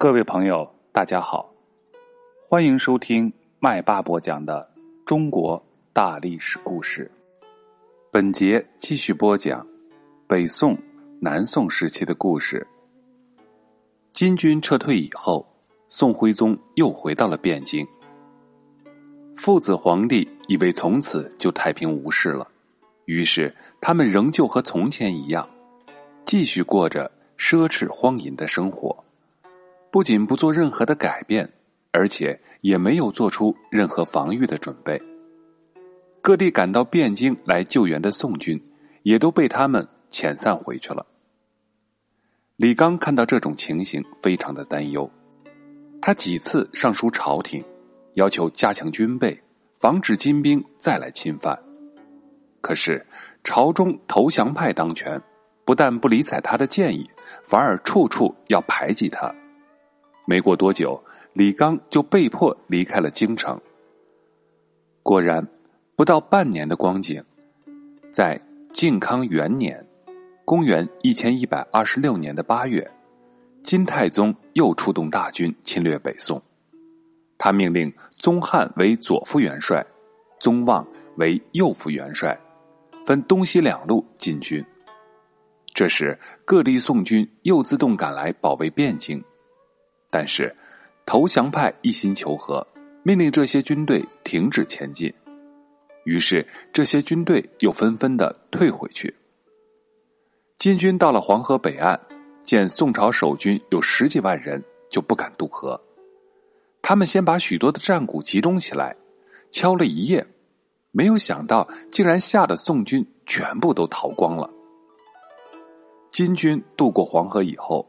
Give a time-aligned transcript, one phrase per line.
[0.00, 1.52] 各位朋友，大家好，
[2.40, 4.64] 欢迎收听麦霸播讲的
[5.04, 5.60] 中国
[5.92, 7.10] 大历史故事。
[8.12, 9.66] 本节继续播讲
[10.28, 10.78] 北宋、
[11.20, 12.64] 南宋时期的故事。
[14.10, 15.44] 金军撤退以后，
[15.88, 17.84] 宋徽宗又回到了汴京。
[19.34, 22.46] 父子皇帝以为从此就太平无事了，
[23.06, 25.48] 于是他们仍旧和从前一样，
[26.24, 28.96] 继续过着奢侈荒淫的生活。
[29.90, 31.50] 不仅不做任何的改变，
[31.92, 35.00] 而且也没有做出任何防御的准备。
[36.20, 38.62] 各地赶到汴京来救援的宋军，
[39.02, 41.06] 也都被他们遣散回去了。
[42.56, 45.10] 李纲看到这种情形，非常的担忧，
[46.02, 47.64] 他几次上书朝廷，
[48.14, 49.40] 要求加强军备，
[49.78, 51.58] 防止金兵再来侵犯。
[52.60, 53.06] 可是
[53.44, 55.22] 朝中投降派当权，
[55.64, 57.08] 不但不理睬他的建议，
[57.44, 59.32] 反而处处要排挤他。
[60.28, 63.58] 没过多久，李纲就被迫离开了京城。
[65.02, 65.48] 果然，
[65.96, 67.24] 不到半年的光景，
[68.10, 68.38] 在
[68.70, 69.82] 靖康元年
[70.44, 72.86] （公元一千一百二十六年的八月），
[73.64, 76.38] 金太宗又出动大军侵略北宋。
[77.38, 79.82] 他命令宗翰为左副元帅，
[80.38, 82.38] 宗望为右副元帅，
[83.06, 84.62] 分东西两路进军。
[85.72, 89.24] 这时，各地宋军又自动赶来保卫汴京。
[90.10, 90.54] 但是，
[91.04, 92.66] 投降派一心求和，
[93.02, 95.12] 命令这些军队停止前进。
[96.04, 99.14] 于是，这些军队又纷纷的退回去。
[100.56, 102.00] 金军到了黄河北岸，
[102.40, 105.78] 见宋朝守军有十几万人，就不敢渡河。
[106.80, 108.96] 他们先把许多的战鼓集中起来，
[109.50, 110.26] 敲了一夜，
[110.90, 114.50] 没有想到竟然吓得宋军全部都逃光了。
[116.08, 117.86] 金军渡过黄河以后。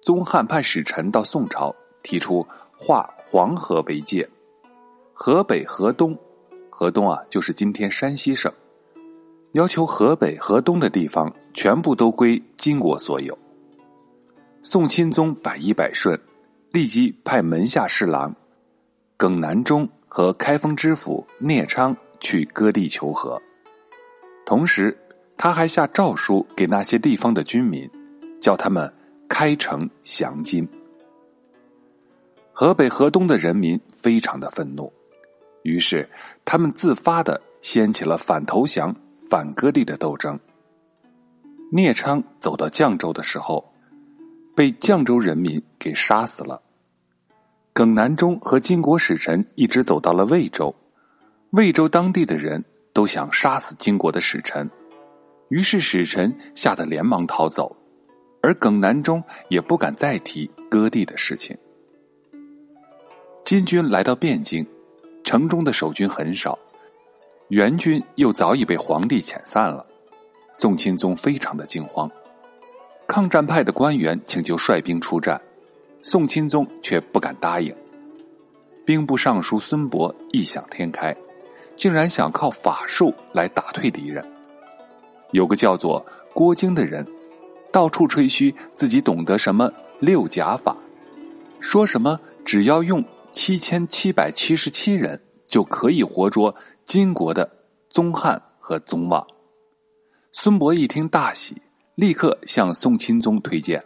[0.00, 4.26] 宗翰派使臣到宋朝，提出划黄河为界，
[5.12, 6.16] 河北、河东，
[6.70, 8.50] 河东啊，就是今天山西省，
[9.52, 13.36] 要求河北、河东的地方全部都归金国所有。
[14.62, 16.18] 宋钦宗百依百顺，
[16.72, 18.34] 立即派门下侍郎
[19.18, 23.40] 耿南忠和开封知府聂昌去割地求和，
[24.46, 24.96] 同时
[25.36, 27.86] 他还下诏书给那些地方的军民，
[28.40, 28.90] 叫他们。
[29.30, 30.68] 开城降金，
[32.52, 34.92] 河北、河东的人民非常的愤怒，
[35.62, 36.06] 于是
[36.44, 38.94] 他们自发的掀起了反投降、
[39.30, 40.38] 反割地的斗争。
[41.72, 43.72] 聂昌走到绛州的时候，
[44.56, 46.60] 被绛州人民给杀死了。
[47.72, 50.74] 耿南忠和金国使臣一直走到了魏州，
[51.50, 52.62] 魏州当地的人
[52.92, 54.68] 都想杀死金国的使臣，
[55.50, 57.74] 于是使臣吓得连忙逃走。
[58.42, 61.56] 而耿南忠也不敢再提割地的事情。
[63.42, 64.66] 金军来到汴京，
[65.24, 66.58] 城中的守军很少，
[67.48, 69.84] 援军又早已被皇帝遣散了。
[70.52, 72.10] 宋钦宗非常的惊慌，
[73.06, 75.40] 抗战派的官员请求率兵出战，
[76.02, 77.74] 宋钦宗却不敢答应。
[78.84, 81.16] 兵部尚书孙博异想天开，
[81.76, 84.24] 竟然想靠法术来打退敌人。
[85.32, 87.06] 有个叫做郭京的人。
[87.72, 90.76] 到处吹嘘自己懂得什么六甲法，
[91.60, 96.54] 说什么只要用七千七百七十七人就可以活捉
[96.84, 97.48] 金国的
[97.88, 99.24] 宗翰和宗望。
[100.32, 101.62] 孙博一听大喜，
[101.94, 103.82] 立刻向宋钦宗推荐，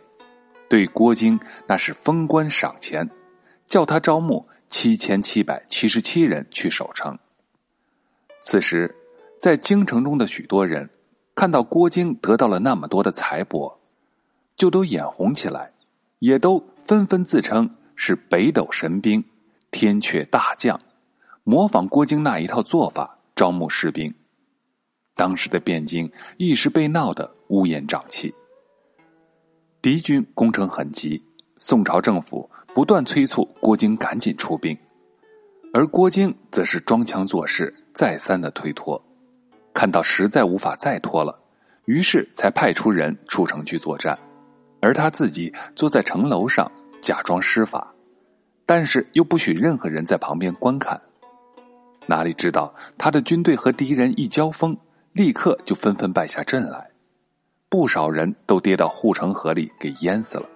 [0.68, 3.08] 对郭京那是封官赏钱，
[3.64, 7.18] 叫他招募七千七百七十七人去守城。
[8.40, 8.94] 此时，
[9.38, 10.88] 在京城中的许多人。
[11.44, 13.76] 看到郭靖得到了那么多的财帛，
[14.56, 15.72] 就都眼红起来，
[16.18, 19.22] 也都纷纷自称是北斗神兵、
[19.70, 20.80] 天阙大将，
[21.42, 24.14] 模仿郭靖那一套做法招募士兵。
[25.16, 28.34] 当时的汴京一时被闹得乌烟瘴气，
[29.82, 31.22] 敌军攻城很急，
[31.58, 34.74] 宋朝政府不断催促郭靖赶紧出兵，
[35.74, 38.98] 而郭靖则是装腔作势，再三的推脱。
[39.74, 41.38] 看到实在无法再拖了，
[41.84, 44.16] 于是才派出人出城去作战，
[44.80, 46.70] 而他自己坐在城楼上
[47.02, 47.92] 假装施法，
[48.64, 50.98] 但是又不许任何人在旁边观看。
[52.06, 54.76] 哪里知道他的军队和敌人一交锋，
[55.12, 56.90] 立刻就纷纷败下阵来，
[57.68, 60.48] 不少人都跌到护城河里给淹死了，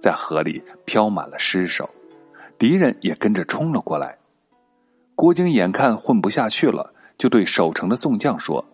[0.00, 1.88] 在河里漂满了尸首，
[2.58, 4.18] 敌人也跟着冲了过来。
[5.14, 6.91] 郭靖眼看混不下去了。
[7.18, 8.64] 就对守城的宋将说：“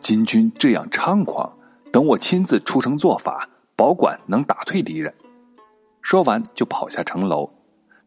[0.00, 1.52] 金军这样猖狂，
[1.92, 5.12] 等我亲自出城做法，保管能打退敌人。”
[6.02, 7.52] 说完就跑下城楼，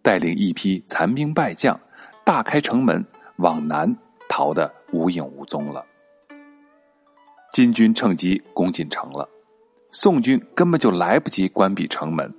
[0.01, 1.79] 带领一批残兵败将，
[2.23, 3.05] 大开城门
[3.37, 3.95] 往南
[4.27, 5.85] 逃得无影无踪了。
[7.51, 9.29] 金军趁机攻进城了，
[9.91, 12.33] 宋军根本就来不及关闭城门，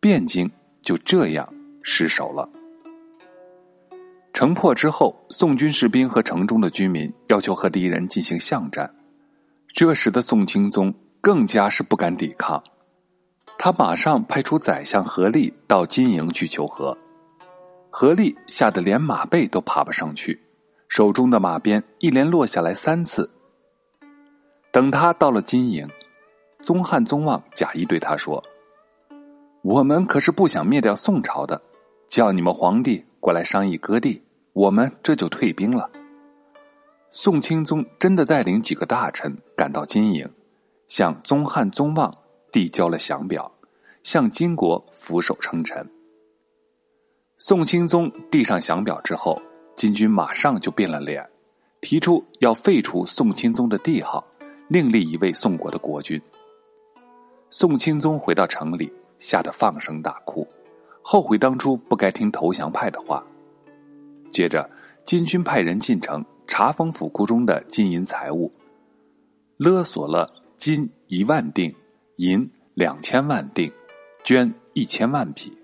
[0.00, 0.50] 汴京
[0.82, 1.46] 就这样
[1.82, 2.48] 失守了。
[4.34, 8.92] 城破之后，宋军士兵和城中的居民要求和敌人进行巷战，
[9.72, 12.60] 这时的宋钦宗更加是不敢抵抗，
[13.56, 16.98] 他马上派出宰相何力到金营去求和。
[17.90, 20.42] 何立吓得连马背都爬不上去，
[20.88, 23.30] 手中的马鞭一连落下来三次。
[24.72, 25.88] 等他到了金营，
[26.58, 28.42] 宗翰、宗望假意对他说
[29.62, 31.62] ：“我们可是不想灭掉宋朝的，
[32.08, 34.20] 叫你们皇帝过来商议割地，
[34.54, 35.90] 我们这就退兵了。”
[37.12, 40.28] 宋钦宗真的带领几个大臣赶到金营，
[40.88, 42.12] 向宗翰、宗望
[42.50, 43.52] 递交了降表，
[44.02, 45.88] 向金国俯首称臣。
[47.36, 49.40] 宋钦宗递上降表之后，
[49.76, 51.24] 金军马上就变了脸，
[51.80, 54.24] 提出要废除宋钦宗的帝号。
[54.68, 56.20] 另立一位宋国的国君。
[57.50, 60.48] 宋钦宗回到城里，吓得放声大哭，
[61.02, 63.24] 后悔当初不该听投降派的话。
[64.34, 64.68] 接着，
[65.04, 68.52] 金军派人进城查封府库中的金银财物，
[69.56, 71.72] 勒索了金一万锭，
[72.16, 72.44] 银
[72.74, 73.72] 两千万锭，
[74.24, 75.56] 绢一千万匹。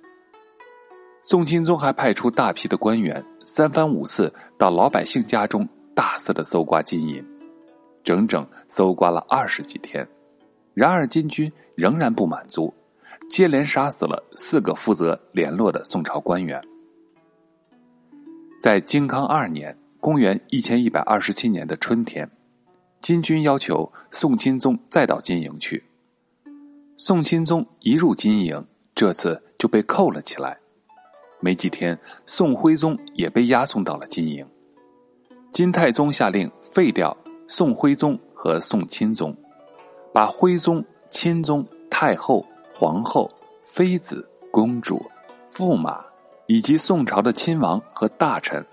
[1.25, 7.23] 宋钦宗还派出大批的官员，三番五次到老百姓家中大肆的搜刮金银。
[8.05, 10.07] 整整搜刮了二十几天，
[10.75, 12.73] 然而金军仍然不满足，
[13.29, 16.63] 接连杀死了四个负责联络的宋朝官员。
[18.61, 22.31] 在靖康二年（公元一千一百二十七年的春天），
[23.01, 25.83] 金军要求宋钦宗再到金营去。
[26.95, 28.63] 宋钦宗一入金营，
[28.95, 30.59] 这次就被扣了起来。
[31.41, 34.47] 没几天，宋徽宗也被押送到了金营。
[35.49, 37.17] 金太宗下令废掉。
[37.49, 39.35] 宋徽宗和宋钦宗，
[40.13, 43.29] 把徽宗、钦宗、太后、皇后、
[43.65, 45.03] 妃子、公主、
[45.51, 46.05] 驸马，
[46.51, 48.67] 以及宋朝的亲王和大臣、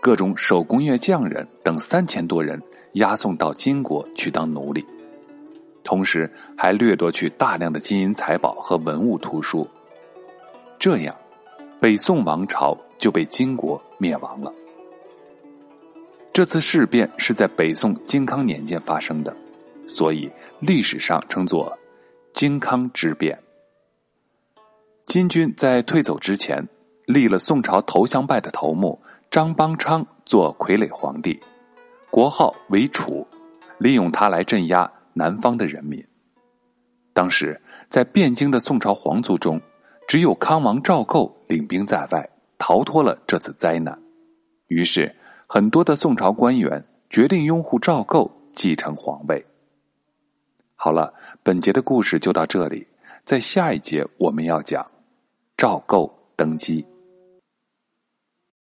[0.00, 2.62] 各种手工业匠人等三千多人
[2.92, 4.86] 押送到金国去当奴隶，
[5.82, 9.68] 同时还掠夺去大量的金银财宝和文物图书。
[10.78, 11.12] 这样，
[11.80, 14.54] 北宋王朝就被金国灭亡了。
[16.32, 19.36] 这次事变是在北宋靖康年间发生的，
[19.88, 20.30] 所以
[20.60, 21.76] 历史上称作
[22.32, 23.36] “靖康之变”。
[25.02, 26.64] 金军在退走之前，
[27.08, 29.00] 立了宋朝投降派的头目
[29.30, 31.40] 张邦昌做傀儡皇帝，
[32.10, 33.26] 国号为楚，
[33.78, 36.06] 利用他来镇压南方的人民。
[37.14, 37.58] 当时
[37.88, 39.58] 在汴京的宋朝皇族中，
[40.06, 42.28] 只有康王赵构领兵在外，
[42.58, 43.98] 逃脱了这次灾难，
[44.66, 45.16] 于是。
[45.50, 49.42] 很多的宋朝官员决定拥护赵构继承皇位。
[50.76, 52.86] 好了，本节的故事就到这里，
[53.24, 54.86] 在下一节我们要讲
[55.56, 56.86] 赵构登基。